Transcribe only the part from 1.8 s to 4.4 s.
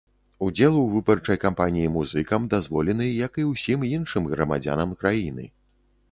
музыкам дазволены як і ўсім іншым